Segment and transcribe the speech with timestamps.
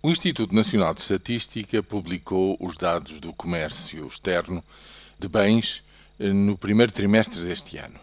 [0.00, 4.62] O Instituto Nacional de Estatística publicou os dados do comércio externo
[5.18, 5.82] de bens
[6.20, 7.98] eh, no primeiro trimestre deste ano.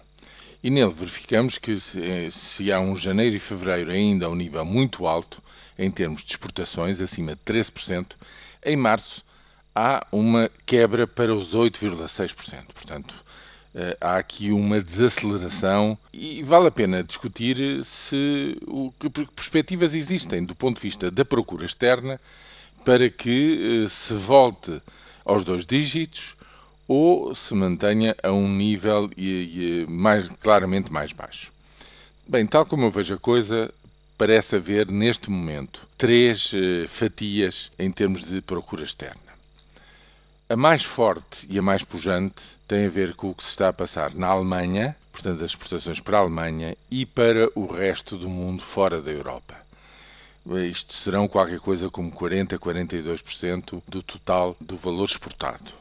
[0.62, 4.66] E nele verificamos que se, se há um janeiro e fevereiro ainda a um nível
[4.66, 5.42] muito alto
[5.80, 8.08] em termos de exportações, acima de 13%,
[8.66, 9.24] em março
[9.74, 12.74] há uma quebra para os 8,6%.
[12.74, 13.25] Portanto, eh,
[14.00, 20.56] há aqui uma desaceleração e vale a pena discutir se o, que perspectivas existem do
[20.56, 22.20] ponto de vista da procura externa
[22.86, 24.82] para que eh, se volte
[25.26, 26.36] aos dois dígitos
[26.88, 29.10] ou se mantenha a um nível
[29.88, 31.52] mais, claramente mais baixo.
[32.28, 33.74] Bem, tal como eu vejo a coisa,
[34.18, 39.25] parece haver neste momento três eh, fatias em termos de procura externa.
[40.48, 43.70] A mais forte e a mais pujante tem a ver com o que se está
[43.70, 48.30] a passar na Alemanha, portanto, as exportações para a Alemanha e para o resto do
[48.30, 49.56] mundo fora da Europa.
[50.70, 55.74] Isto serão qualquer coisa como 40 a 42% do total do valor exportado.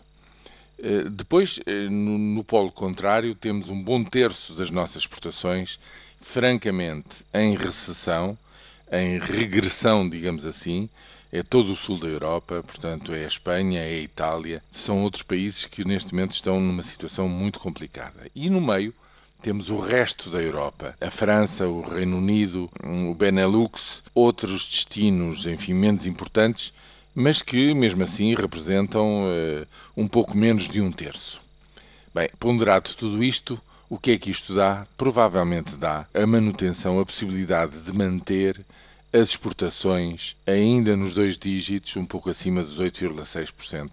[0.79, 5.79] Eh, depois, eh, no, polo contrário, temos um bom terço das nossas exportações,
[6.23, 8.38] francamente, em recessão,
[8.90, 10.88] em regressão, digamos assim,
[11.32, 15.23] é todo o sul da Europa, portanto é a Espanha, é a Itália, são outros
[15.23, 18.30] países que neste momento estão numa situação muito complicada.
[18.35, 18.95] E no meio
[19.43, 25.74] temos o resto da Europa, a França, o Reino Unido, o Benelux, outros destinos, enfim,
[25.74, 26.73] menos importantes,
[27.15, 31.43] mas que mesmo assim representam uh, um pouco menos de um terço.
[32.15, 33.60] Bem, ponderado tudo isto,
[33.95, 34.88] o que é que isto dá?
[34.98, 38.60] Provavelmente dá a manutenção, a possibilidade de manter
[39.12, 43.92] as exportações ainda nos dois dígitos, um pouco acima dos 8,6%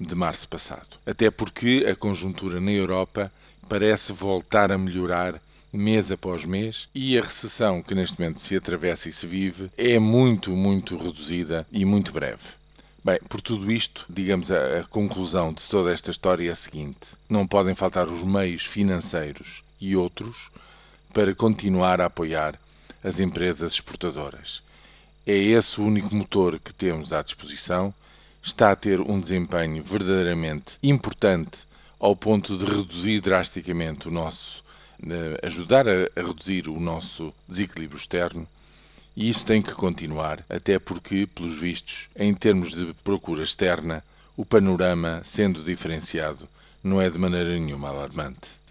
[0.00, 0.96] de março passado.
[1.04, 3.30] Até porque a conjuntura na Europa
[3.68, 5.38] parece voltar a melhorar
[5.70, 9.98] mês após mês e a recessão que neste momento se atravessa e se vive é
[9.98, 12.61] muito, muito reduzida e muito breve.
[13.04, 17.16] Bem, por tudo isto, digamos, a, a, conclusão de toda esta história é a seguinte:
[17.28, 20.50] não podem faltar os meios financeiros e outros
[21.12, 22.58] para continuar a apoiar
[23.02, 24.62] as empresas exportadoras.
[25.26, 27.92] É esse o único motor que temos à disposição,
[28.40, 31.66] está a ter um desempenho verdadeiramente importante
[31.98, 34.64] ao ponto de reduzir drasticamente o nosso,
[35.42, 38.46] ajudar a, reduzir o nosso desequilíbrio externo.
[39.14, 44.02] E isso tem que continuar, até porque, pelos vistos, em termos de procura externa,
[44.36, 46.48] o panorama, sendo diferenciado,
[46.82, 48.61] não é de maneira nenhuma alarmante.